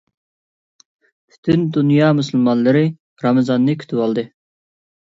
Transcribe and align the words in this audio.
پۈتۈن 1.33 1.67
دۇنيا 1.77 2.09
مۇسۇلمانلىرى 2.21 2.85
رامىزاننى 3.27 3.79
كۈتۈۋالدى. 3.85 4.27